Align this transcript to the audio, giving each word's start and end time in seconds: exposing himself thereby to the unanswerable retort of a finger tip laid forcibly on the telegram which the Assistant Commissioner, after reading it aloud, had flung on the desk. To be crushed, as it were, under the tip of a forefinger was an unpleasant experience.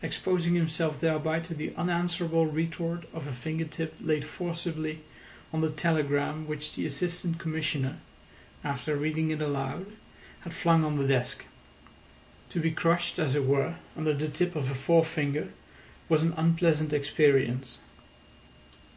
exposing 0.00 0.54
himself 0.54 1.00
thereby 1.00 1.40
to 1.40 1.54
the 1.54 1.74
unanswerable 1.74 2.46
retort 2.46 3.02
of 3.12 3.26
a 3.26 3.32
finger 3.32 3.64
tip 3.64 3.94
laid 4.00 4.24
forcibly 4.24 5.00
on 5.52 5.60
the 5.60 5.68
telegram 5.70 6.46
which 6.46 6.76
the 6.76 6.86
Assistant 6.86 7.36
Commissioner, 7.40 7.98
after 8.62 8.96
reading 8.96 9.32
it 9.32 9.42
aloud, 9.42 9.86
had 10.42 10.54
flung 10.54 10.84
on 10.84 10.98
the 10.98 11.08
desk. 11.08 11.46
To 12.50 12.60
be 12.60 12.70
crushed, 12.70 13.18
as 13.18 13.34
it 13.34 13.44
were, 13.44 13.74
under 13.96 14.12
the 14.12 14.28
tip 14.28 14.54
of 14.54 14.70
a 14.70 14.74
forefinger 14.76 15.48
was 16.08 16.22
an 16.22 16.34
unpleasant 16.34 16.92
experience. 16.92 17.78